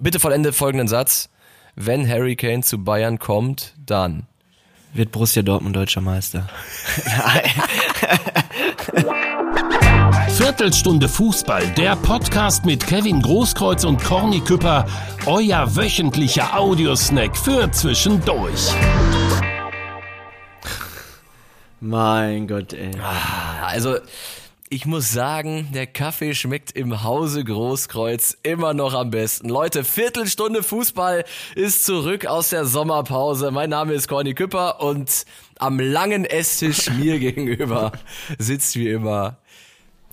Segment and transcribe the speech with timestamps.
[0.00, 1.28] Bitte vollende folgenden Satz.
[1.74, 4.26] Wenn Harry Kane zu Bayern kommt, dann.
[4.94, 6.48] Wird Borussia Dortmund deutscher Meister.
[10.28, 14.86] Viertelstunde Fußball, der Podcast mit Kevin Großkreuz und Corny Küpper,
[15.26, 18.72] euer wöchentlicher Audiosnack für zwischendurch.
[21.80, 22.92] Mein Gott, ey.
[23.62, 23.96] Also,
[24.70, 29.48] ich muss sagen, der Kaffee schmeckt im Hause Großkreuz immer noch am besten.
[29.48, 31.24] Leute, Viertelstunde Fußball
[31.54, 33.50] ist zurück aus der Sommerpause.
[33.50, 35.24] Mein Name ist Corny Küpper und
[35.58, 37.92] am langen Esstisch mir gegenüber
[38.38, 39.38] sitzt wie immer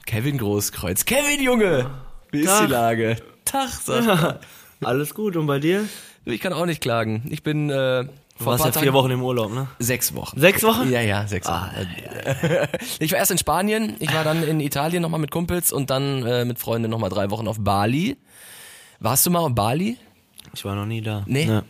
[0.06, 1.06] Kevin Großkreuz.
[1.06, 1.90] Kevin Junge,
[2.32, 2.68] wie ist Tag.
[2.68, 3.16] die Lage?
[3.44, 4.40] Tag, sag mal.
[4.82, 5.88] Alles gut und bei dir?
[6.26, 7.24] Ich kann auch nicht klagen.
[7.30, 8.06] Ich bin äh,
[8.38, 9.68] Du warst ja vier Wochen im Urlaub, ne?
[9.80, 10.38] Sechs Wochen.
[10.40, 10.92] Sechs Wochen?
[10.92, 11.70] Ja, ja, sechs Wochen.
[13.00, 16.26] Ich war erst in Spanien, ich war dann in Italien nochmal mit Kumpels und dann
[16.26, 18.18] äh, mit Freunden nochmal drei Wochen auf Bali.
[19.00, 19.98] Warst du mal auf Bali?
[20.54, 21.24] Ich war noch nie da.
[21.28, 21.46] Nee.
[21.46, 21.64] Ne.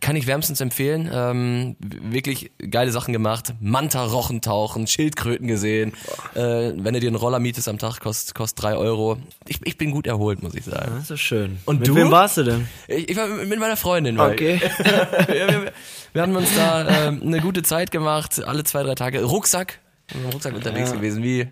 [0.00, 1.10] Kann ich wärmstens empfehlen.
[1.12, 3.54] Ähm, wirklich geile Sachen gemacht.
[3.60, 5.92] Manta-Rochen tauchen, Schildkröten gesehen.
[6.34, 9.18] Äh, wenn du dir einen Roller mietest am Tag, kostet kostet drei Euro.
[9.48, 10.92] Ich, ich bin gut erholt, muss ich sagen.
[10.98, 11.58] Das ist schön.
[11.64, 11.96] Und Mit du?
[11.96, 12.68] wem warst du denn?
[12.86, 14.20] Ich, ich war mit mit meiner Freundin.
[14.20, 14.60] Okay.
[15.28, 15.72] wir, wir,
[16.12, 19.24] wir haben uns da ähm, eine gute Zeit gemacht, alle zwei, drei Tage.
[19.24, 19.80] Rucksack,
[20.14, 21.48] mit dem Rucksack unterwegs gewesen, wie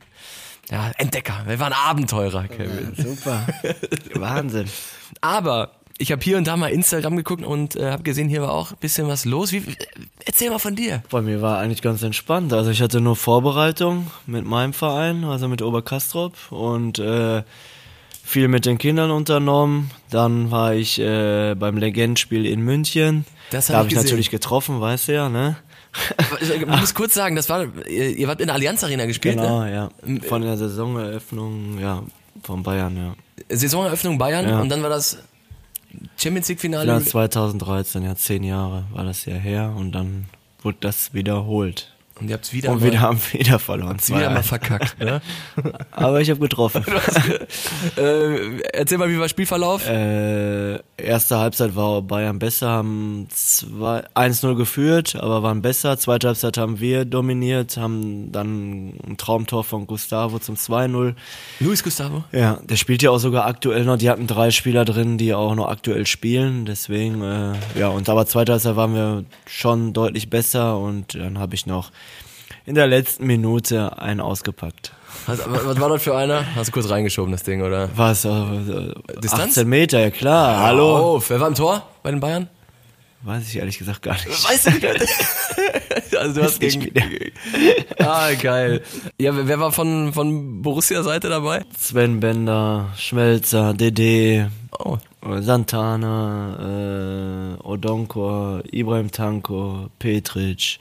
[0.70, 1.44] ja, Entdecker.
[1.46, 2.94] Wir waren Abenteurer, Kevin.
[2.96, 3.46] Super.
[4.14, 4.68] Wahnsinn.
[5.20, 8.52] Aber ich habe hier und da mal Instagram geguckt und äh, habe gesehen, hier war
[8.52, 9.52] auch ein bisschen was los.
[9.52, 9.62] Wie,
[10.24, 11.02] erzähl mal von dir.
[11.10, 12.52] Bei mir war eigentlich ganz entspannt.
[12.52, 17.42] Also ich hatte nur Vorbereitung mit meinem Verein, also mit Oberkastrop und äh,
[18.24, 19.90] viel mit den Kindern unternommen.
[20.10, 23.24] Dann war ich äh, beim Legendenspiel in München.
[23.50, 25.56] Das da hab habe ich ich natürlich getroffen, weißt du ja, ne?
[26.40, 29.60] Ich muss kurz sagen, das war, ihr, ihr wart in der Allianz Arena gespielt, Genau,
[29.62, 29.72] ne?
[29.72, 29.90] ja.
[30.28, 32.02] Von der Saisoneröffnung, ja,
[32.42, 33.14] von Bayern, ja.
[33.56, 34.60] Saisoneröffnung Bayern Ja.
[34.60, 35.18] und dann war das
[36.16, 36.86] Champions League Finale.
[36.86, 40.26] Ja, 2013, ja, zehn Jahre war das ja her und dann
[40.62, 41.92] wurde das wiederholt.
[42.20, 43.98] und ihr habt's wieder, Und mal, wir haben wieder verloren.
[44.06, 44.42] wieder mal 2-1.
[44.42, 45.20] verkackt, ne?
[45.90, 46.84] Aber ich habe getroffen.
[47.96, 49.86] äh, erzähl mal, wie war Spielverlauf?
[49.88, 55.98] Äh, erste Halbzeit war Bayern besser, haben zwei- 1-0 geführt, aber waren besser.
[55.98, 61.14] Zweite Halbzeit haben wir dominiert, haben dann ein Traumtor von Gustavo zum 2-0.
[61.60, 62.24] Luis Gustavo?
[62.32, 63.96] Ja, der spielt ja auch sogar aktuell noch.
[63.98, 66.64] Die hatten drei Spieler drin, die auch noch aktuell spielen.
[66.66, 71.54] Deswegen, äh, ja, und aber zweite Halbzeit waren wir schon deutlich besser und dann habe
[71.54, 71.90] ich noch
[72.66, 74.92] in der letzten Minute einen ausgepackt.
[75.26, 76.44] Was, was war das für einer?
[76.54, 77.88] Hast du kurz reingeschoben, das Ding, oder?
[77.96, 78.24] Was?
[78.24, 79.58] Äh, äh, Distanz?
[79.58, 80.60] 18 Meter, ja klar.
[80.60, 81.16] Hallo.
[81.16, 81.30] Auf.
[81.30, 82.48] Wer war im Tor bei den Bayern?
[83.22, 84.28] Weiß ich ehrlich gesagt gar nicht.
[84.28, 84.86] Weißt du nicht?
[86.18, 86.92] also du hast gegen...
[87.98, 88.82] Ah, geil.
[89.18, 91.64] Ja, wer war von, von Borussia-Seite dabei?
[91.78, 94.98] Sven Bender, Schmelzer, Dede, Oh.
[95.40, 96.58] Santana,
[97.58, 100.78] äh, Odonkor, Ibrahim Tanko, Petric.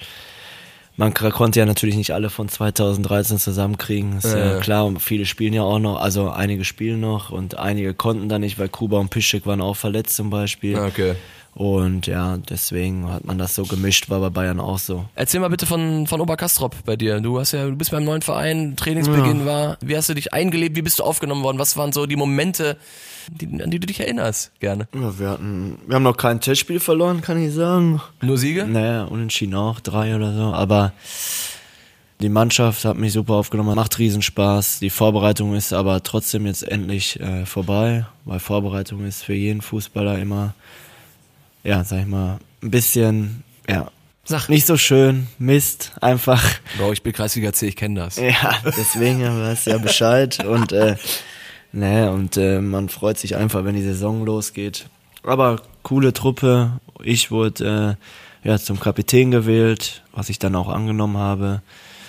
[0.96, 4.60] Man konnte ja natürlich nicht alle von 2013 zusammenkriegen, ist ja Äh.
[4.60, 4.86] klar.
[4.86, 8.60] Und viele spielen ja auch noch, also einige spielen noch und einige konnten da nicht,
[8.60, 10.78] weil Kuba und Piszczek waren auch verletzt zum Beispiel.
[10.78, 11.16] Okay.
[11.56, 15.06] Und ja, deswegen hat man das so gemischt, war bei Bayern auch so.
[15.16, 17.20] Erzähl mal bitte von, von Oberkastrop bei dir.
[17.20, 19.78] Du hast ja, du bist beim neuen Verein, Trainingsbeginn war.
[19.82, 20.76] Wie hast du dich eingelebt?
[20.76, 21.60] Wie bist du aufgenommen worden?
[21.60, 22.78] Was waren so die Momente,
[23.30, 24.52] die, an die du dich erinnerst?
[24.60, 24.88] Gerne.
[24.96, 28.02] Ja, wir hatten, wir haben noch kein Testspiel verloren, kann ich sagen.
[28.22, 28.66] Nur Siege?
[28.66, 30.54] Naja, unentschieden auch, drei oder so.
[30.54, 30.92] Aber
[32.20, 34.80] die Mannschaft hat mich super aufgenommen, macht Riesenspaß.
[34.80, 40.18] Die Vorbereitung ist aber trotzdem jetzt endlich äh, vorbei, weil Vorbereitung ist für jeden Fußballer
[40.18, 40.56] immer,
[41.64, 43.90] ja, sag ich mal, ein bisschen, ja,
[44.26, 44.48] Sag.
[44.50, 46.44] nicht so schön, Mist, einfach.
[46.78, 48.18] Bro, ich bin Kreisliga C, ich kenne das.
[48.18, 50.96] Ja, deswegen ja, weißt ja Bescheid und äh,
[51.72, 54.88] ne, und äh, man freut sich einfach, wenn die Saison losgeht.
[55.24, 56.80] Aber coole Truppe.
[57.02, 57.98] Ich wurde
[58.44, 61.62] äh, ja zum Kapitän gewählt, was ich dann auch angenommen habe.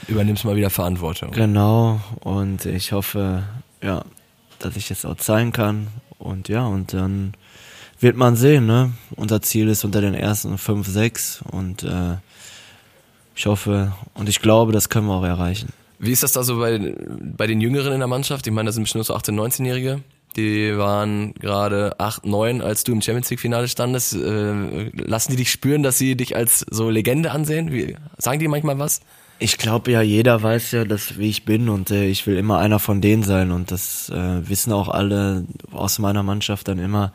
[0.08, 1.30] Übernimmst mal wieder Verantwortung.
[1.30, 2.00] Genau.
[2.20, 3.44] Und ich hoffe,
[3.82, 4.04] ja,
[4.58, 5.88] dass ich das auch zeigen kann.
[6.18, 7.34] Und ja, und dann
[8.04, 8.92] wird man sehen, ne?
[9.16, 12.18] Unser Ziel ist unter den ersten fünf, sechs und äh,
[13.34, 15.70] ich hoffe und ich glaube, das können wir auch erreichen.
[15.98, 16.94] Wie ist das da so bei,
[17.36, 18.46] bei den Jüngeren in der Mannschaft?
[18.46, 20.02] Ich meine, das sind bestimmt so 18-, 19-Jährige.
[20.36, 24.14] Die waren gerade 8, 9, als du im Champions League Finale standest.
[24.14, 27.72] Äh, lassen die dich spüren, dass sie dich als so Legende ansehen?
[27.72, 29.00] Wie, sagen die manchmal was?
[29.38, 32.58] Ich glaube ja, jeder weiß ja, dass wie ich bin und äh, ich will immer
[32.58, 37.12] einer von denen sein und das äh, wissen auch alle aus meiner Mannschaft dann immer,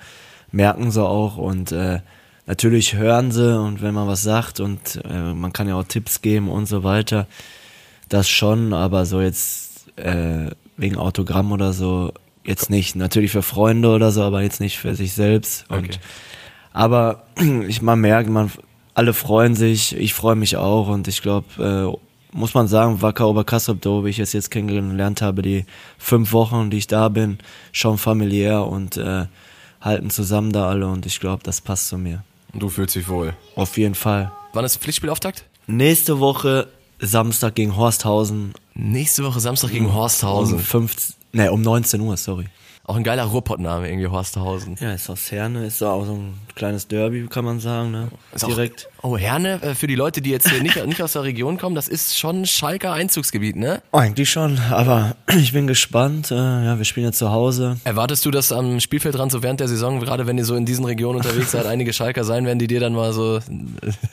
[0.51, 1.99] merken sie auch und äh,
[2.45, 6.21] natürlich hören sie und wenn man was sagt und äh, man kann ja auch Tipps
[6.21, 7.27] geben und so weiter,
[8.07, 12.11] das schon, aber so jetzt äh, wegen Autogramm oder so
[12.49, 12.95] Jetzt nicht.
[12.95, 15.69] Natürlich für Freunde oder so, aber jetzt nicht für sich selbst.
[15.69, 15.97] Und, Okay.
[16.73, 17.25] Aber
[17.67, 18.51] ich man merkt, man
[18.95, 21.47] alle freuen sich, ich freue mich auch und ich glaube,
[21.93, 25.65] äh, muss man sagen, Wacker Oberkassel, wo ich es jetzt kennengelernt habe, die
[25.97, 27.37] fünf Wochen, die ich da bin,
[27.71, 29.25] schon familiär und äh,
[29.81, 32.23] halten zusammen da alle und ich glaube, das passt zu mir.
[32.53, 33.33] Du fühlst dich wohl.
[33.55, 34.31] Auf jeden Fall.
[34.53, 35.45] Wann ist Pflichtspielauftakt?
[35.67, 36.67] Nächste Woche
[36.99, 40.57] Samstag gegen Horsthausen Nächste Woche Samstag gegen um Horsthausen.
[40.57, 42.45] 15, ne, um 19 Uhr, sorry.
[42.89, 44.75] Auch ein geiler Ruhrpottname irgendwie, Horsthausen.
[44.81, 48.07] Ja, ist aus Herne, ist auch so ein kleines Derby, kann man sagen, ne?
[48.33, 48.89] Ist auch- Direkt.
[49.03, 51.75] Oh, Herne, äh, für die Leute, die jetzt hier nicht, nicht aus der Region kommen,
[51.75, 53.83] das ist schon Schalker Einzugsgebiet, ne?
[53.91, 56.31] Eigentlich schon, aber ich bin gespannt.
[56.31, 57.77] Äh, ja, wir spielen ja zu Hause.
[57.83, 60.83] Erwartest du, dass am Spielfeldrand so während der Saison, gerade wenn ihr so in diesen
[60.85, 63.39] Regionen unterwegs seid, einige Schalker sein werden, die dir dann mal so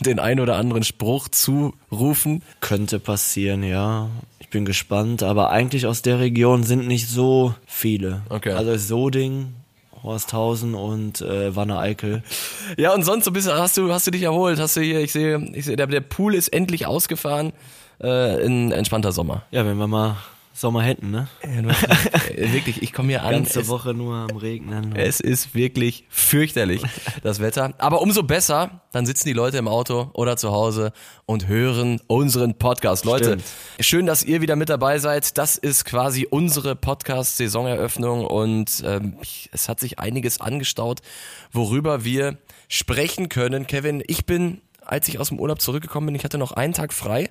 [0.01, 2.43] den ein oder anderen Spruch zurufen?
[2.61, 4.11] Könnte passieren, ja.
[4.39, 8.23] Ich bin gespannt, aber eigentlich aus der Region sind nicht so viele.
[8.29, 8.53] Okay.
[8.53, 9.55] Also Soding,
[10.03, 12.23] Horsthausen und äh, Wanne-Eickel.
[12.77, 15.01] Ja, und sonst so ein bisschen hast du, hast du dich erholt, hast du hier,
[15.01, 17.53] ich sehe, ich sehe, der, der Pool ist endlich ausgefahren,
[18.03, 19.43] äh, in entspannter Sommer.
[19.51, 20.17] Ja, wenn wir mal
[20.57, 21.29] Sommer hätten, ne?
[21.43, 21.51] Ja,
[22.35, 23.33] äh, wirklich, ich komme hier an.
[23.33, 24.97] Ganze es, Woche nur am Regnen.
[24.97, 26.83] Es ist wirklich fürchterlich,
[27.23, 27.75] das Wetter.
[27.77, 30.93] Aber umso besser, dann sitzen die Leute im Auto oder zu Hause
[31.27, 33.05] und hören unseren Podcast.
[33.05, 33.45] Leute, Stimmt.
[33.81, 35.37] schön, dass ihr wieder mit dabei seid.
[35.37, 39.19] Das ist quasi unsere Podcast-Saisoneröffnung und ähm,
[39.53, 41.01] es hat sich einiges angestaut,
[41.53, 42.39] worüber wir
[42.69, 43.67] sprechen können.
[43.67, 46.95] Kevin, ich bin, als ich aus dem Urlaub zurückgekommen bin, ich hatte noch einen Tag
[46.95, 47.29] frei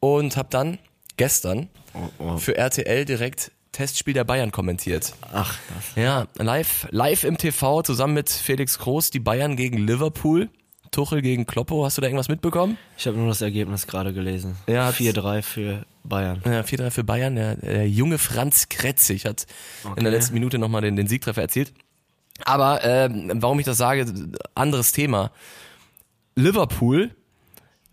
[0.00, 0.78] und habe dann
[1.18, 1.68] gestern
[2.18, 2.36] oh.
[2.36, 5.12] für RTL direkt Testspiel der Bayern kommentiert.
[5.32, 6.02] Ach, das.
[6.02, 10.48] Ja, live, live im TV zusammen mit Felix Groß, die Bayern gegen Liverpool.
[10.92, 12.78] Tuchel gegen Kloppo, hast du da irgendwas mitbekommen?
[12.96, 14.56] Ich habe nur das Ergebnis gerade gelesen.
[14.66, 16.40] Ja, 4-3 für Bayern.
[16.46, 17.34] Ja, 4-3 für Bayern.
[17.34, 19.46] Der, der junge Franz Kretzig hat
[19.84, 20.08] in der Okay.
[20.10, 21.74] letzten Minute nochmal den, den Siegtreffer erzielt.
[22.44, 24.06] Aber ähm, warum ich das sage,
[24.54, 25.32] anderes Thema.
[26.34, 27.10] Liverpool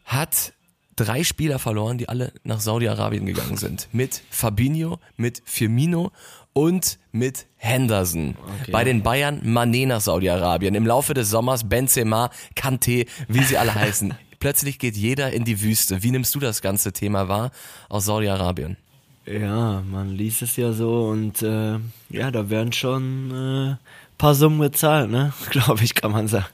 [0.05, 0.53] hat
[0.95, 3.87] drei Spieler verloren, die alle nach Saudi-Arabien gegangen sind.
[3.93, 6.11] Mit Fabinho, mit Firmino
[6.53, 8.35] und mit Henderson.
[8.61, 8.71] Okay.
[8.71, 10.75] Bei den Bayern Mané nach Saudi-Arabien.
[10.75, 14.13] Im Laufe des Sommers Benzema, Kanté, wie sie alle heißen.
[14.39, 16.03] Plötzlich geht jeder in die Wüste.
[16.03, 17.51] Wie nimmst du das ganze Thema wahr
[17.89, 18.77] aus Saudi-Arabien?
[19.25, 21.79] Ja, man liest es ja so und äh,
[22.09, 23.75] ja, da werden schon äh,
[24.17, 25.33] paar Summen gezahlt, ne?
[25.49, 26.45] Glaube ich, kann man sagen.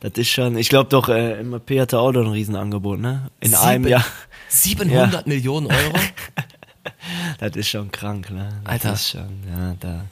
[0.00, 3.30] Das ist schon, ich glaube doch, äh, MAP hatte auch noch ein Riesenangebot, ne?
[3.40, 4.04] In einem Sieben- Jahr.
[4.48, 5.94] 700 Millionen Euro?
[7.38, 8.48] Das ist schon krank, ne?
[8.64, 8.92] Das Alter.
[8.92, 10.04] Ist schon, ja, da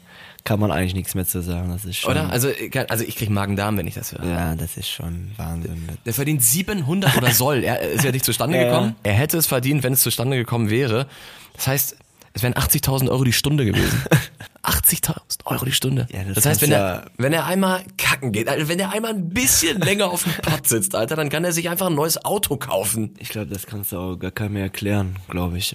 [0.45, 1.71] kann man eigentlich nichts mehr zu sagen.
[1.71, 2.11] Das ist schon.
[2.11, 2.31] Oder?
[2.31, 2.49] Also,
[2.89, 4.25] also ich krieg Magen-Darm, wenn ich das höre.
[4.25, 5.89] Ja, das ist schon Wahnsinn.
[6.05, 7.63] Der verdient 700 oder soll.
[7.63, 8.71] Er ist ja nicht zustande Ja, ja.
[8.71, 8.97] gekommen.
[9.05, 11.07] Er hätte es verdient, wenn es zustande gekommen wäre.
[11.55, 11.97] Das heißt,
[12.33, 14.03] es wären 80.000 Euro die Stunde gewesen.
[14.63, 16.07] 80.000 Euro die Stunde.
[16.13, 18.91] Ja, das das heißt, wenn kannst er, wenn er einmal kacken geht, also wenn er
[18.91, 21.95] einmal ein bisschen länger auf dem Pad sitzt, Alter, dann kann er sich einfach ein
[21.95, 23.15] neues Auto kaufen.
[23.19, 25.75] Ich glaube, das kannst du auch gar keinem mehr erklären, glaube ich.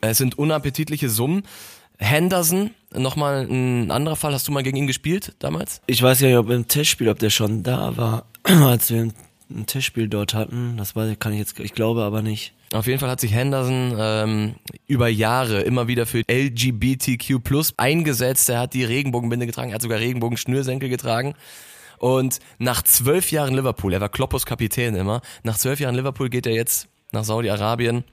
[0.00, 1.42] Es sind unappetitliche Summen.
[1.98, 4.32] Henderson, nochmal ein anderer Fall.
[4.32, 5.80] Hast du mal gegen ihn gespielt damals?
[5.86, 9.12] Ich weiß ja nicht, ob im Testspiel, ob der schon da war, als wir ein,
[9.50, 10.76] ein Testspiel dort hatten.
[10.76, 12.52] Das weiß ich, kann ich jetzt, ich glaube aber nicht.
[12.72, 14.54] Auf jeden Fall hat sich Henderson ähm,
[14.86, 17.40] über Jahre immer wieder für LGBTQ
[17.76, 18.48] eingesetzt.
[18.50, 21.34] Er hat die Regenbogenbinde getragen, er hat sogar Regenbogenschnürsenkel getragen.
[21.98, 26.46] Und nach zwölf Jahren Liverpool, er war Kloppos Kapitän immer, nach zwölf Jahren Liverpool geht
[26.46, 28.04] er jetzt nach Saudi-Arabien,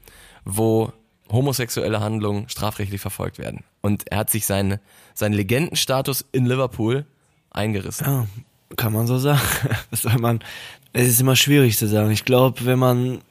[0.45, 0.91] wo
[1.31, 3.63] homosexuelle Handlungen strafrechtlich verfolgt werden.
[3.81, 4.79] Und er hat sich seinen,
[5.13, 7.05] seinen Legendenstatus in Liverpool
[7.51, 8.05] eingerissen.
[8.05, 8.27] Ja,
[8.75, 9.41] kann man so sagen.
[9.89, 10.39] Was soll man?
[10.93, 12.11] Es ist immer schwierig zu sagen.
[12.11, 13.21] Ich glaube, wenn man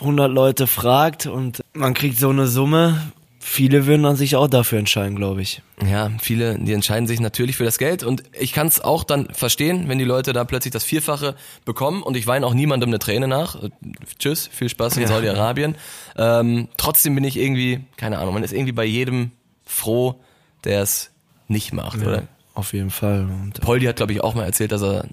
[0.00, 3.00] 100 Leute fragt und man kriegt so eine Summe,
[3.38, 5.62] viele würden dann sich auch dafür entscheiden, glaube ich.
[5.88, 9.28] Ja, viele, die entscheiden sich natürlich für das Geld und ich kann es auch dann
[9.32, 11.34] verstehen, wenn die Leute da plötzlich das Vierfache
[11.64, 13.62] bekommen und ich weine auch niemandem eine Träne nach.
[13.62, 13.70] Äh,
[14.18, 15.08] Tschüss, viel Spaß in Ja.
[15.08, 15.76] Saudi-Arabien.
[16.16, 19.30] Ähm, trotzdem bin ich irgendwie, keine Ahnung, man ist irgendwie bei jedem
[19.64, 20.16] froh,
[20.64, 21.10] der es
[21.48, 22.22] nicht macht, oder?
[22.54, 23.20] Auf jeden Fall.
[23.26, 25.06] Und Poldi hat, glaube ich, auch mal erzählt, dass er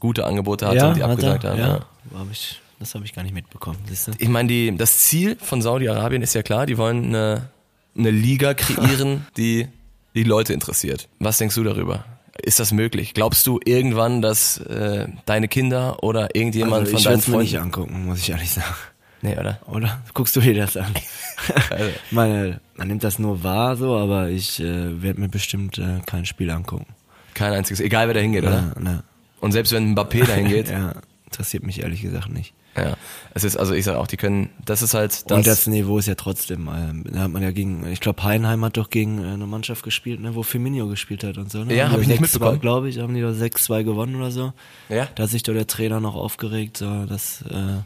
[0.00, 1.58] gute Angebote hatte und die hat abgesagt er, haben.
[1.58, 1.66] ja.
[1.68, 2.18] Ja.
[2.18, 3.78] Hab ich, das habe ich gar nicht mitbekommen.
[3.88, 4.12] Siehst du?
[4.18, 7.50] Ich meine, das Ziel von Saudi-Arabien ist ja klar, die wollen eine,
[7.96, 9.68] eine Liga kreieren, die
[10.14, 11.08] die Leute interessiert.
[11.20, 12.04] Was denkst du darüber?
[12.42, 13.14] Ist das möglich?
[13.14, 17.28] Glaubst du irgendwann, dass äh, deine Kinder oder irgendjemand Also von ich deinen würde es
[17.28, 17.64] mir nicht Freunden...
[17.66, 18.74] angucken, muss ich ehrlich sagen.
[19.22, 19.58] Nee, oder?
[19.66, 20.02] Oder?
[20.14, 20.92] Guckst du dir das an?
[21.70, 25.78] Also, Ich meine, man nimmt das nur wahr so, aber ich äh, werde mir bestimmt
[25.78, 26.86] äh, kein Spiel angucken.
[27.34, 28.72] kein einziges, egal wer da hingeht, oder?
[28.74, 29.04] Ja, ne.
[29.40, 30.94] Und selbst wenn Mbappé da hingeht, Ja,
[31.26, 32.54] interessiert mich ehrlich gesagt nicht.
[32.82, 32.96] Ja.
[33.34, 35.36] Es ist, also ich sage auch, die können, das ist halt das.
[35.36, 38.64] Und das Niveau ist ja trotzdem, äh, da hat man ja gegen, ich glaube Heidenheim
[38.64, 41.62] hat doch gegen äh, eine Mannschaft gespielt, ne, wo Firmino gespielt hat und so.
[41.64, 41.76] Ne?
[41.76, 42.60] Ja, hab ich nicht mitbekommen.
[42.60, 44.52] glaube ich, haben die da 6-2 gewonnen oder so.
[44.88, 45.08] Ja.
[45.14, 47.82] Da hat sich doch der Trainer noch aufgeregt, so, dass, äh,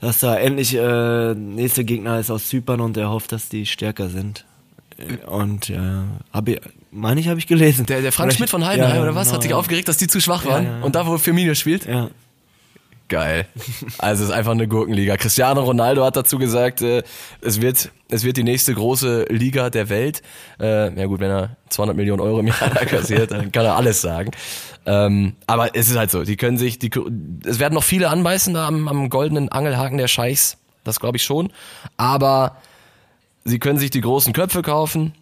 [0.00, 4.08] dass da endlich äh, nächste Gegner ist aus Zypern und er hofft, dass die stärker
[4.08, 4.44] sind.
[5.26, 5.78] Und äh,
[6.32, 7.86] habe ich, meine ich, habe ich gelesen.
[7.86, 9.28] der, der Frank Schmidt von Heidenheim ja, oder was?
[9.28, 9.56] genau, Hat sich ja.
[9.56, 10.64] aufgeregt, dass die zu schwach waren.
[10.64, 10.80] ja.
[10.82, 11.86] Und da, wo Firmino spielt?
[11.86, 12.10] Ja.
[13.12, 13.46] Geil.
[13.98, 15.18] Also es ist einfach eine Gurkenliga.
[15.18, 17.02] Cristiano Ronaldo hat dazu gesagt, äh,
[17.42, 20.22] es wird es wird die nächste große Liga der Welt.
[20.58, 24.00] Äh, ja gut, wenn er 200 Millionen Euro im Jahr kassiert, dann kann er alles
[24.00, 24.30] sagen.
[24.86, 26.90] Ähm, aber es ist halt so, die können sich, die,
[27.44, 30.56] es werden noch viele anbeißen da am, am goldenen Angelhaken der Scheichs.
[30.82, 31.52] Das glaube ich schon.
[31.98, 32.56] Aber
[33.44, 35.12] sie können sich die großen Köpfe kaufen,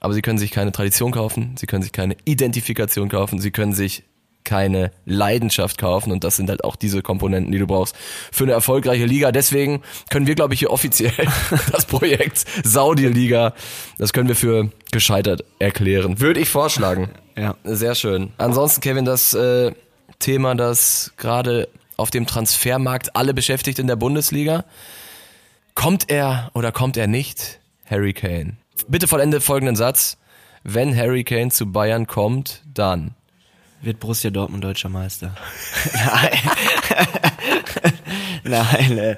[0.00, 3.74] aber sie können sich keine Tradition kaufen, sie können sich keine Identifikation kaufen, sie können
[3.74, 4.04] sich
[4.48, 7.94] keine Leidenschaft kaufen und das sind halt auch diese Komponenten, die du brauchst
[8.32, 9.30] für eine erfolgreiche Liga.
[9.30, 11.12] Deswegen können wir, glaube ich, hier offiziell
[11.72, 13.52] das Projekt Saudi-Liga,
[13.98, 16.18] das können wir für gescheitert erklären.
[16.18, 17.10] Würde ich vorschlagen.
[17.36, 17.56] Ja.
[17.62, 18.32] Sehr schön.
[18.38, 19.72] Ansonsten, Kevin, das äh,
[20.18, 24.64] Thema, das gerade auf dem Transfermarkt alle beschäftigt in der Bundesliga.
[25.74, 27.60] Kommt er oder kommt er nicht?
[27.84, 28.56] Harry Kane.
[28.88, 30.16] Bitte vollende folgenden Satz.
[30.64, 33.14] Wenn Harry Kane zu Bayern kommt, dann.
[33.80, 35.34] Wird Borussia Dortmund deutscher Meister?
[35.94, 36.38] Nein.
[38.44, 39.16] Nein, äh,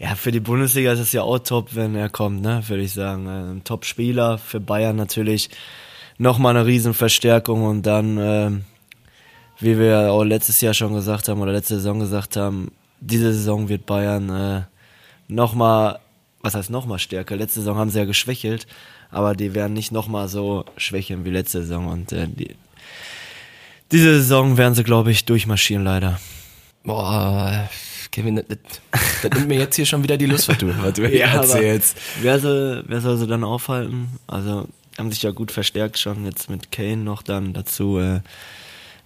[0.00, 2.92] ja, für die Bundesliga ist es ja auch top, wenn er kommt, ne, würde ich
[2.92, 3.26] sagen.
[3.26, 5.50] Äh, Ein Top-Spieler, für Bayern natürlich
[6.18, 8.64] nochmal eine Riesenverstärkung und dann, ähm,
[9.58, 13.68] wie wir auch letztes Jahr schon gesagt haben oder letzte Saison gesagt haben, diese Saison
[13.68, 14.62] wird Bayern äh,
[15.28, 16.00] nochmal,
[16.42, 17.36] was heißt nochmal stärker?
[17.36, 18.66] Letzte Saison haben sie ja geschwächelt,
[19.10, 22.56] aber die werden nicht nochmal so schwächeln wie letzte Saison und äh, die,
[23.92, 26.20] diese Saison werden sie, glaube ich, durchmarschieren, leider.
[26.84, 27.68] Boah,
[28.10, 28.44] Kevin, das,
[29.22, 31.96] das nimmt mir jetzt hier schon wieder die Lust, was du, was du Ja, erzählst.
[32.20, 34.08] Wer soll, wer soll sie dann aufhalten?
[34.26, 34.66] Also,
[34.98, 37.98] haben sich ja gut verstärkt schon, jetzt mit Kane noch dann dazu.
[37.98, 38.20] Äh,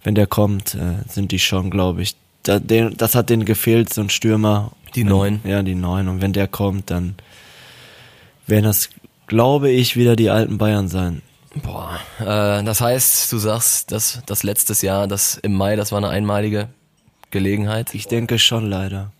[0.03, 2.15] wenn der kommt, äh, sind die schon, glaube ich.
[2.43, 4.73] Da, den, das hat denen gefehlt, so ein Stürmer.
[4.95, 5.41] Die Wenn- Neun.
[5.45, 6.09] Ja, die Neun.
[6.09, 7.15] Und wenn der kommt, dann
[8.47, 8.91] werden das,
[9.27, 11.23] glaube ich, wieder die alten Bayern sein.
[11.63, 15.99] Boah, äh, das heißt, du sagst, dass das letztes Jahr, das im Mai, das war
[15.99, 16.69] eine einmalige
[17.31, 17.95] Gelegenheit.
[17.95, 19.13] Ich denke schon, leider.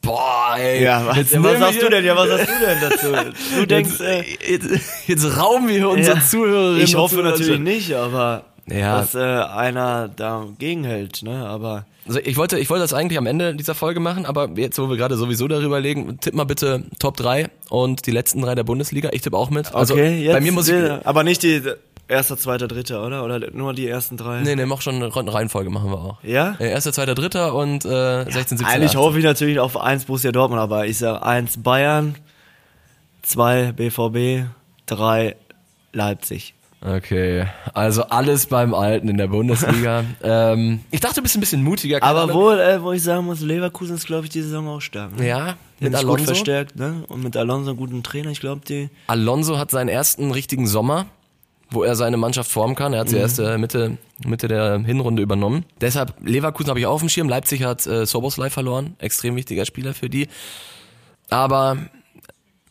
[0.00, 0.86] Boah, ey.
[0.86, 2.04] was, nehmen wir hier- denn?
[2.04, 3.32] Ja, was sagst du denn dazu?
[3.56, 6.24] Du denkst, Jetzt, äh, jetzt, jetzt rauben wir unsere Ja.
[6.24, 9.00] Zuhörerinnen Ich hoffe natürlich nicht, aber Ja.
[9.00, 11.46] dass äh, einer dagegen hält, ne?
[11.46, 14.78] Aber Also ich wollte, ich wollte das eigentlich am Ende dieser Folge machen, aber jetzt,
[14.78, 18.54] wo wir gerade sowieso darüber legen, tipp mal bitte Top 3 und die letzten drei
[18.54, 19.10] der Bundesliga.
[19.12, 19.74] Ich tippe auch mit.
[19.74, 20.74] Also bei mir muss ich.
[21.06, 21.62] aber nicht die
[22.08, 23.24] erster, zweiter, dritter, oder?
[23.24, 24.40] Oder nur die ersten drei?
[24.40, 26.22] Nee, nee, mach schon eine Reihenfolge machen wir auch.
[26.22, 26.56] Ja?
[26.58, 29.00] Äh, Erster, zweiter, dritter und äh, 16, 17, Eigentlich 18.
[29.00, 32.16] hoffe ich natürlich auf eins Borussia Dortmund, aber ich sag eins Bayern,
[33.22, 34.48] zwei BVB,
[34.86, 35.36] drei
[35.92, 36.54] Leipzig.
[36.80, 40.04] Okay, also alles beim Alten in der Bundesliga.
[40.22, 42.00] ähm, ich dachte, du bist ein bisschen mutiger.
[42.02, 45.18] Aber wo, äh, wo ich sagen muss, Leverkusen ist, glaube ich, die Saison auch stark.
[45.18, 45.26] Ne?
[45.26, 46.24] Ja, mit mit gut Alonso.
[46.26, 47.02] verstärkt, ne?
[47.08, 48.90] Und mit Alonso einen guten Trainer, ich glaube, die.
[49.08, 51.06] Alonso hat seinen ersten richtigen Sommer,
[51.70, 52.92] wo er seine Mannschaft formen kann.
[52.92, 53.22] Er hat sie Mhm.
[53.22, 55.64] erst äh, Mitte, Mitte der Hinrunde übernommen.
[55.80, 57.28] Deshalb, Leverkusen habe ich auf dem Schirm.
[57.28, 58.94] Leipzig hat äh, Soboslai verloren.
[59.00, 60.28] Extrem wichtiger Spieler für die.
[61.28, 61.76] Aber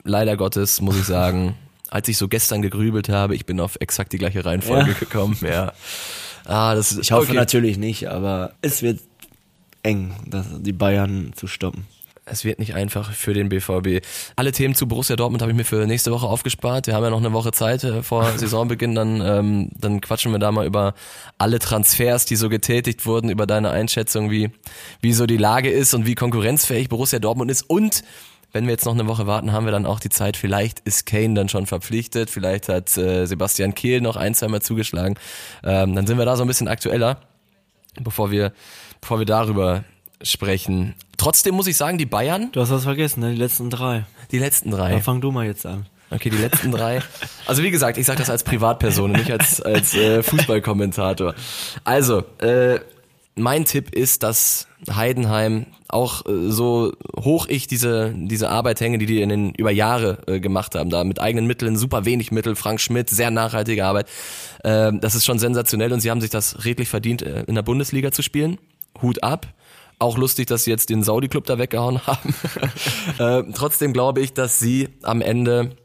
[0.06, 1.56] leider Gottes muss ich sagen,
[1.89, 4.98] als ich so gestern gegrübelt habe, ich bin auf exakt die gleiche Reihenfolge Ja.
[5.00, 5.38] gekommen.
[5.41, 5.74] Ja.
[6.46, 7.34] Ah, das Ich hoffe okay.
[7.36, 9.00] natürlich nicht, aber es wird
[9.84, 11.86] eng, das, die Bayern zu stoppen.
[12.29, 14.06] Es wird nicht einfach für den BVB.
[14.36, 16.86] Alle Themen zu Borussia Dortmund habe ich mir für nächste Woche aufgespart.
[16.86, 18.96] Wir haben ja noch eine Woche Zeit äh, vor Saisonbeginn.
[18.96, 20.94] Dann, ähm, dann quatschen wir da mal über
[21.38, 24.51] alle Transfers, die so getätigt wurden, über deine Einschätzung, wie,
[25.00, 27.62] wie so die Lage ist und wie konkurrenzfähig Borussia Dortmund ist.
[27.62, 28.03] Und
[28.54, 30.38] wenn wir jetzt noch eine Woche warten, haben wir dann auch die Zeit.
[30.38, 32.30] Vielleicht ist Kane dann schon verpflichtet.
[32.30, 35.16] Vielleicht hat äh, Sebastian Kehl noch ein, zweimal zugeschlagen.
[35.63, 37.20] Ähm, dann sind wir da so ein bisschen aktueller,
[38.00, 38.54] bevor wir,
[39.01, 39.84] bevor wir darüber
[40.22, 40.96] sprechen.
[41.18, 43.32] Trotzdem muss ich sagen, die Bayern, Du hast was vergessen, ne?
[43.32, 44.06] die letzten drei.
[44.32, 44.92] die letzten drei.
[44.92, 45.86] Dann fang du mal jetzt an.
[46.10, 47.01] Okay, die letzten drei.
[47.48, 51.36] Also wie gesagt, ich sage das als Privatperson, nicht als, als äh, Fußballkommentator.
[51.84, 52.80] Also, äh,
[53.38, 59.06] mein Tipp ist, dass Heidenheim auch äh, so hoch ich diese diese Arbeit hänge, die
[59.06, 62.56] die in den über Jahre äh, gemacht haben, da mit eigenen Mitteln, super wenig Mittel,
[62.56, 64.08] Frank Schmidt, sehr nachhaltige Arbeit.
[64.63, 67.63] Äh, das ist schon sensationell und sie haben sich das redlich verdient, äh, in der
[67.63, 68.58] Bundesliga zu spielen.
[69.01, 69.48] Hut ab.
[70.00, 72.36] Auch lustig, dass sie jetzt den Saudi-Club da weggehauen haben.
[73.17, 75.75] äh, trotzdem glaube ich, dass sie am Ende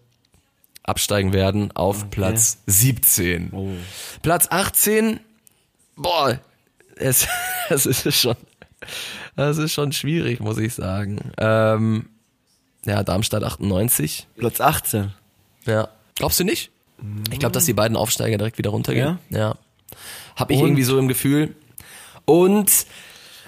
[0.83, 3.53] absteigen werden auf Platz 17.
[4.23, 5.21] Platz 18,
[5.97, 6.41] boah,
[7.03, 7.27] es,
[7.69, 8.37] es ist schon,
[9.37, 11.33] Das ist schon schwierig, muss ich sagen.
[11.39, 12.09] Ähm,
[12.85, 14.27] ja, Darmstadt 98.
[14.37, 15.13] Platz 18.
[15.67, 15.89] Ja.
[16.17, 16.71] Glaubst du nicht?
[17.33, 19.19] Ich glaube, dass die beiden Aufsteiger direkt wieder runtergehen.
[19.31, 19.57] Ja.
[20.37, 20.67] Hab ich Und?
[20.67, 21.55] irgendwie so im Gefühl.
[22.25, 22.71] Und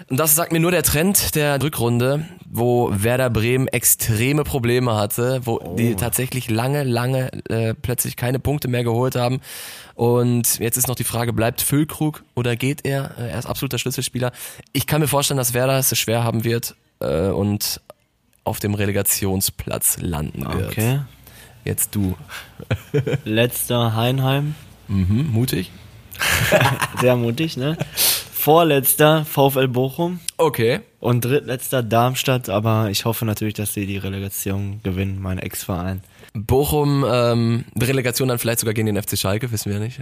[0.09, 5.59] das sagt mir nur der Trend der Rückrunde, wo Werder Bremen extreme Probleme hatte, wo
[5.77, 9.41] die tatsächlich lange, lange äh, plötzlich keine Punkte mehr geholt haben.
[9.95, 13.13] Und jetzt ist noch die Frage, bleibt Füllkrug oder geht er?
[13.19, 14.33] Äh, Er ist absoluter Schlüsselspieler.
[14.73, 17.81] Ich kann mir vorstellen, dass Werder es schwer haben wird äh, und
[18.45, 20.71] auf dem Relegationsplatz landen wird.
[20.71, 21.01] Okay.
[21.65, 22.15] Jetzt du.
[23.25, 24.55] Letzter Heinheim.
[24.89, 25.71] Mhm, mutig.
[27.01, 27.77] Sehr mutig, ne?
[28.45, 30.21] Vorletzter VfL Bochum.
[30.37, 30.81] Okay.
[31.01, 36.03] Und drittletzter Darmstadt, aber ich hoffe natürlich, dass sie die Relegation gewinnen, mein Ex-Verein.
[36.37, 40.01] Bochum, ähm, Relegation dann vielleicht sogar gegen den FC Schalke, wissen wir nicht.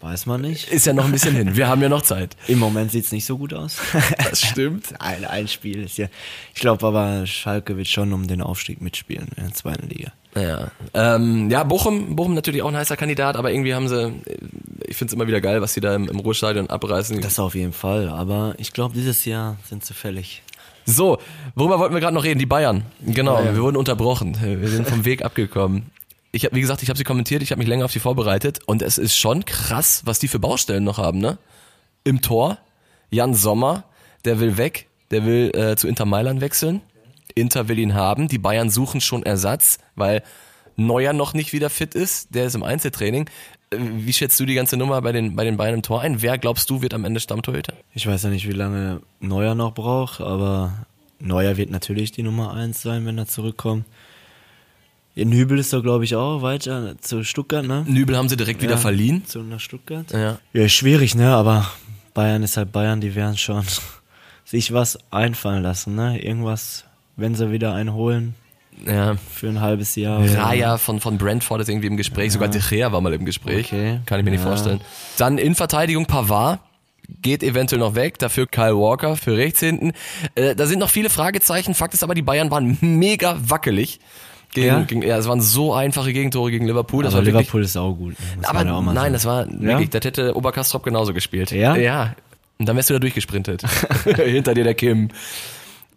[0.00, 0.68] Weiß man nicht.
[0.68, 1.56] Ist ja noch ein bisschen hin.
[1.56, 2.36] Wir haben ja noch Zeit.
[2.48, 3.76] Im Moment sieht's nicht so gut aus.
[4.30, 4.94] Das stimmt.
[5.00, 6.06] ein, ein Spiel ist ja.
[6.54, 10.12] Ich glaube aber, Schalke wird schon um den Aufstieg mitspielen in der zweiten Liga.
[10.34, 14.12] Ja, ähm, ja Bochum, Bochum natürlich auch ein heißer Kandidat, aber irgendwie haben sie,
[14.86, 17.20] ich finde es immer wieder geil, was sie da im, im Ruhrstadion abreißen.
[17.20, 20.42] Das auf jeden Fall, aber ich glaube, dieses Jahr sind sie fällig.
[20.88, 21.18] So,
[21.54, 22.38] worüber wollten wir gerade noch reden?
[22.38, 22.82] Die Bayern.
[23.04, 23.54] Genau, Bayern.
[23.54, 24.38] wir wurden unterbrochen.
[24.40, 25.90] Wir sind vom Weg abgekommen.
[26.32, 28.60] Ich habe, wie gesagt, ich habe sie kommentiert, ich habe mich länger auf sie vorbereitet
[28.64, 31.38] und es ist schon krass, was die für Baustellen noch haben, ne?
[32.04, 32.58] Im Tor,
[33.10, 33.84] Jan Sommer,
[34.24, 36.80] der will weg, der will äh, zu Inter Mailand wechseln.
[37.34, 40.22] Inter will ihn haben, die Bayern suchen schon Ersatz, weil
[40.76, 43.28] Neuer noch nicht wieder fit ist, der ist im Einzeltraining.
[43.70, 46.22] Wie schätzt du die ganze Nummer bei den, bei den Bayern im Tor ein?
[46.22, 47.74] Wer glaubst du wird am Ende Stammtorhüter?
[47.94, 50.86] Ich weiß ja nicht, wie lange Neuer noch braucht, aber
[51.20, 53.84] Neuer wird natürlich die Nummer eins sein, wenn er zurückkommt.
[55.14, 57.84] In Hübel ist er, glaube ich, auch weiter zu Stuttgart, ne?
[57.88, 59.26] Nübel haben sie direkt wieder Ja, verliehen.
[59.26, 60.10] Zu nach Stuttgart.
[60.12, 60.38] Ja.
[60.52, 61.34] Ja, schwierig, ne?
[61.34, 61.68] Aber
[62.14, 63.64] Bayern ist halt Bayern, die werden schon
[64.44, 66.22] sich was einfallen lassen, ne?
[66.22, 66.84] Irgendwas,
[67.16, 68.34] wenn sie wieder einen holen
[68.86, 69.16] Ja.
[69.32, 70.20] für ein halbes Jahr.
[70.24, 73.66] Raya von, von Brentford ist irgendwie im Gespräch, sogar De Gea war mal im Gespräch.
[73.66, 74.00] Okay.
[74.06, 74.48] Kann ich mir nicht Ja.
[74.48, 74.80] vorstellen.
[75.16, 76.60] Dann in Verteidigung Pavard.
[77.22, 79.92] Geht eventuell noch weg, dafür Kyle Walker für rechts hinten.
[80.34, 81.74] Äh, da sind noch viele Fragezeichen.
[81.74, 83.98] Fakt ist aber, die Bayern waren mega wackelig.
[84.52, 84.80] Gegen, Ja?
[84.82, 87.04] gegen, ja, es waren so einfache Gegentore gegen Liverpool.
[87.04, 88.14] Das Aber war wirklich, Liverpool ist auch gut.
[88.36, 91.50] Muss aber ja auch nein, das war wirklich, das hätte Oberkastrop genauso gespielt.
[91.50, 91.76] Ja?
[91.76, 92.14] Ja.
[92.58, 93.62] Und dann wärst du da durchgesprintet.
[94.04, 95.08] Hinter dir der Kim.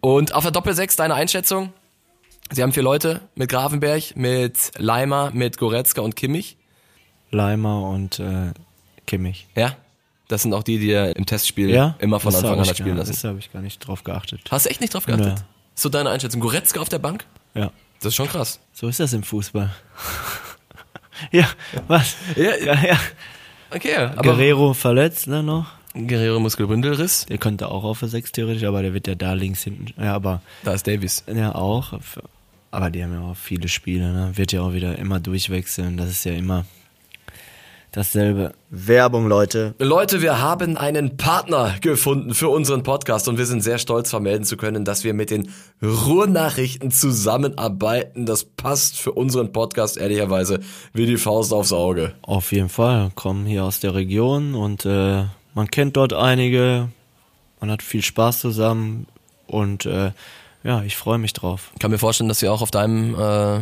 [0.00, 1.74] Und auf der Doppel-6 deine Einschätzung?
[2.52, 6.56] Sie haben vier Leute mit Grafenberg, mit Leimer, mit Goretzka und Kimmich.
[7.30, 8.52] Leimer und äh,
[9.06, 9.46] Kimmich.
[9.56, 9.76] Ja.
[10.28, 11.96] Das sind auch die, die er im Testspiel Ja?
[11.98, 13.12] immer von Das Anfang an hat spielen lassen.
[13.12, 14.40] Das habe ich gar nicht drauf geachtet.
[14.50, 15.34] Hast du echt nicht drauf geachtet?
[15.36, 15.44] Nee.
[15.74, 16.40] So deine Einschätzung.
[16.40, 17.24] Goretzka auf der Bank?
[17.54, 17.70] Ja.
[18.00, 18.60] Das ist schon krass.
[18.72, 19.70] So ist das im Fußball.
[21.32, 21.46] ja,
[21.88, 22.16] was?
[22.36, 22.98] Ja, Ja, ja.
[23.74, 25.66] Okay, aber Guerrero verletzt, ne, noch?
[25.94, 27.24] Guerrero Muskelbündelriss.
[27.26, 29.94] Der könnte auch auf der 6 theoretisch, aber der wird ja da links hinten.
[30.02, 31.24] Ja, aber Da ist Davies.
[31.32, 31.94] ja auch.
[32.72, 34.32] Aber die haben ja auch viele Spiele, ne?
[34.34, 35.98] Wird ja auch wieder immer durchwechseln.
[35.98, 36.64] Das ist ja immer
[37.92, 38.54] dasselbe.
[38.70, 39.74] Werbung, Leute.
[39.78, 44.44] Leute, wir haben einen Partner gefunden für unseren Podcast und wir sind sehr stolz vermelden
[44.44, 48.24] zu können, dass wir mit den Ruhrnachrichten zusammenarbeiten.
[48.24, 50.60] Das passt für unseren Podcast ehrlicherweise
[50.94, 52.14] wie die Faust aufs Auge.
[52.22, 53.10] Auf jeden Fall.
[53.14, 56.88] Kommen hier aus der Region und äh, man kennt dort einige.
[57.60, 59.06] Man hat viel Spaß zusammen
[59.46, 60.12] und äh,
[60.64, 61.70] ja, ich freue mich drauf.
[61.74, 63.60] Ich kann mir vorstellen, dass sie auch auf deinem äh,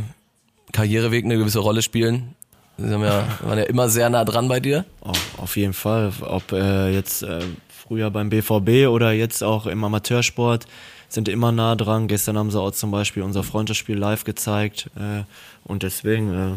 [0.72, 2.34] Karriereweg eine gewisse Rolle spielen.
[2.76, 4.84] Sie haben ja, waren ja immer sehr nah dran bei dir.
[5.00, 6.12] Auf, auf jeden Fall.
[6.20, 10.66] Ob äh, jetzt äh, früher beim BVB oder jetzt auch im Amateursport
[11.08, 12.06] sind immer nah dran.
[12.06, 15.24] Gestern haben sie auch zum Beispiel unser Freundschaftsspiel live gezeigt äh,
[15.64, 16.52] und deswegen äh,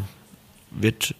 [0.70, 1.14] wird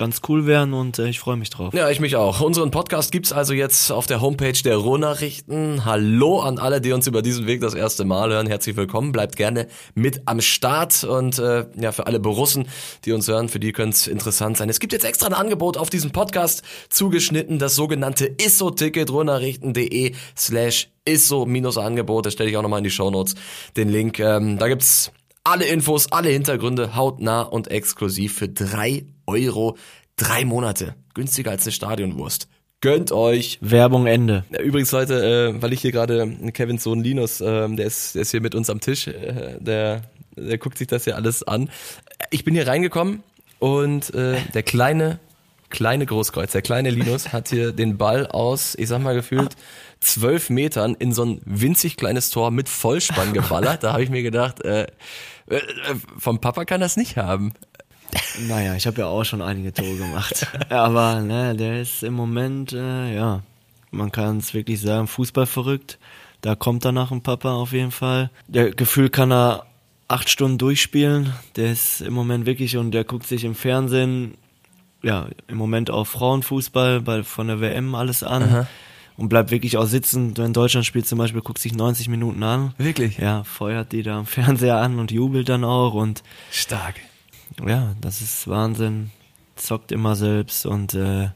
[0.00, 1.74] ganz cool werden und äh, ich freue mich drauf.
[1.74, 2.40] Ja, ich mich auch.
[2.40, 5.84] Unseren Podcast gibt's also jetzt auf der Homepage der Ruhrnachrichten.
[5.84, 8.46] Hallo an alle, die uns über diesen Weg das erste Mal hören.
[8.46, 9.12] Herzlich willkommen.
[9.12, 11.04] Bleibt gerne mit am Start.
[11.04, 12.66] Und äh, ja, für alle Borussen,
[13.04, 14.70] die uns hören, für die könnte es interessant sein.
[14.70, 20.88] Es gibt jetzt extra ein Angebot auf diesem Podcast zugeschnitten, das sogenannte ISSO-Ticket, ruhrnachrichten.de slash
[21.04, 22.24] ISSO-Angebot.
[22.24, 23.34] Das stelle ich auch nochmal in die Shownotes,
[23.76, 24.18] den Link.
[24.18, 25.12] Ähm, da gibt's
[25.44, 29.76] alle Infos, alle Hintergründe, hautnah und exklusiv für drei Euro.
[30.16, 30.94] Drei Monate.
[31.14, 32.48] Günstiger als eine Stadionwurst.
[32.82, 33.58] Gönnt euch.
[33.60, 34.44] Werbung Ende.
[34.58, 38.30] Übrigens, Leute, äh, weil ich hier gerade Kevins Sohn Linus, ähm, der, ist, der ist
[38.30, 40.02] hier mit uns am Tisch, äh, der,
[40.34, 41.68] der guckt sich das hier alles an.
[42.30, 43.22] Ich bin hier reingekommen
[43.58, 45.18] und äh, der kleine,
[45.68, 49.56] kleine Großkreuz, der kleine Linus hat hier den Ball aus, ich sag mal gefühlt,
[50.00, 53.84] zwölf Metern in so ein winzig kleines Tor mit Vollspann geballert.
[53.84, 54.86] Da habe ich mir gedacht, äh,
[55.50, 55.60] äh,
[56.18, 57.52] vom Papa kann das nicht haben.
[58.48, 60.46] Naja, ich habe ja auch schon einige Tore gemacht.
[60.68, 63.42] Aber ne, der ist im Moment, äh, ja,
[63.90, 65.98] man kann es wirklich sagen, Fußball verrückt.
[66.40, 68.30] Da kommt er nach dem Papa auf jeden Fall.
[68.48, 69.66] Der Gefühl kann er
[70.08, 71.32] acht Stunden durchspielen.
[71.56, 74.34] Der ist im Moment wirklich und der guckt sich im Fernsehen,
[75.02, 78.42] ja, im Moment auch Frauenfußball bei, von der WM alles an.
[78.42, 78.66] Aha.
[79.16, 82.72] Und bleibt wirklich auch sitzen, wenn Deutschland spielt zum Beispiel, guckt sich 90 Minuten an.
[82.78, 83.18] Wirklich?
[83.18, 86.94] Ja, feuert die da am Fernseher an und jubelt dann auch und Stark.
[87.66, 89.10] Ja, das ist Wahnsinn.
[89.56, 91.28] Zockt immer selbst und äh,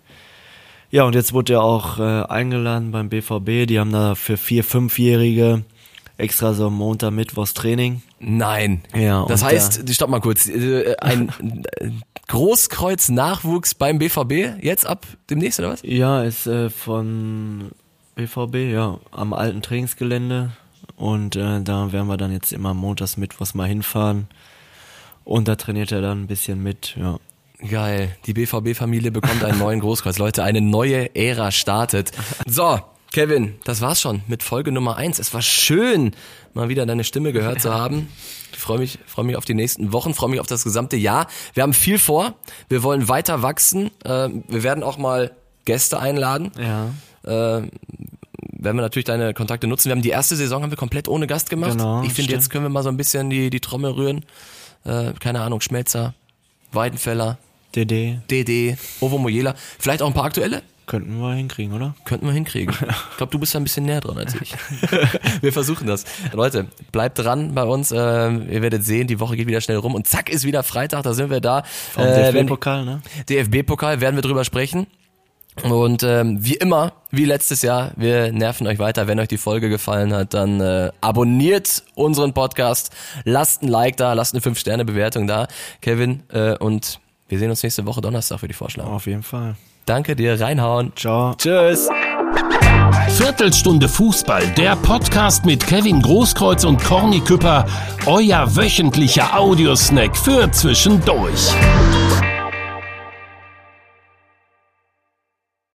[0.90, 3.66] ja, und jetzt wurde er auch äh, eingeladen beim BVB.
[3.66, 5.64] Die haben da für vier, fünfjährige
[6.16, 8.03] extra so Montag, Mittwochs Training.
[8.20, 8.83] Nein.
[8.94, 11.31] Ja, Das heißt, stopp mal kurz, äh, ein
[11.79, 11.90] äh,
[12.29, 15.83] Großkreuz-Nachwuchs beim BVB, jetzt ab demnächst oder was?
[15.83, 17.72] Ja, ist äh, von
[18.14, 20.53] BVB, ja, am alten Trainingsgelände.
[20.96, 24.29] Und äh, da werden wir dann jetzt immer montags, mittwochs mal hinfahren.
[25.24, 27.18] Und da trainiert er dann ein bisschen mit, ja.
[27.70, 28.14] Geil.
[28.26, 30.18] Die BVB-Familie bekommt einen neuen Großkreuz.
[30.18, 32.10] Leute, eine neue Ära startet.
[32.46, 32.78] So,
[33.12, 35.18] Kevin, das war's schon mit Folge Nummer eins.
[35.18, 36.14] Es war schön,
[36.52, 38.08] mal wieder deine Stimme gehört zu haben.
[38.52, 41.26] Ich freue mich, freue mich auf die nächsten Wochen, freue mich auf das gesamte Jahr.
[41.54, 42.34] Wir haben viel vor.
[42.68, 43.90] Wir wollen weiter wachsen.
[44.04, 45.30] Äh, Wir werden auch mal
[45.64, 46.50] Gäste einladen.
[46.58, 46.90] Ja.
[47.22, 49.87] Äh, werden wir natürlich deine Kontakte nutzen.
[49.88, 51.72] Wir haben die erste Saison haben wir komplett ohne Gast gemacht.
[51.72, 54.24] Genau, ich finde, jetzt können wir mal so ein bisschen die, die Trommel rühren.
[54.84, 56.14] Äh, keine Ahnung, Schmelzer,
[56.72, 57.38] Weidenfeller,
[57.74, 59.54] DD DD, Ovo Mojela.
[59.78, 60.62] Vielleicht auch ein paar aktuelle?
[60.86, 61.94] könnten wir hinkriegen, oder?
[62.04, 62.74] Könnten wir hinkriegen.
[63.10, 64.54] Ich glaube, du bist da ein bisschen näher dran als ich.
[65.40, 66.04] wir versuchen das.
[66.32, 67.90] Leute, bleibt dran bei uns.
[67.90, 71.02] Äh, ihr werdet sehen, die Woche geht wieder schnell rum und zack ist wieder Freitag,
[71.02, 71.62] da sind wir da.
[71.92, 73.02] Vom Äh, DFB-Pokal, ne?
[73.28, 74.86] DFB-Pokal werden wir drüber sprechen.
[75.62, 79.06] Und ähm, wie immer, wie letztes Jahr, wir nerven euch weiter.
[79.06, 82.90] Wenn euch die Folge gefallen hat, dann äh, abonniert unseren Podcast,
[83.24, 85.46] lasst ein Like da, lasst eine 5-Sterne-Bewertung da,
[85.80, 86.24] Kevin.
[86.32, 88.88] Äh, und wir sehen uns nächste Woche Donnerstag für die Vorschläge.
[88.88, 89.54] Auf jeden Fall.
[89.86, 90.92] Danke dir, reinhauen.
[90.96, 91.34] Ciao.
[91.34, 91.88] Tschüss.
[93.10, 97.66] Viertelstunde Fußball, der Podcast mit Kevin Großkreuz und Corny Küpper,
[98.06, 101.52] euer wöchentlicher Audiosnack für zwischendurch.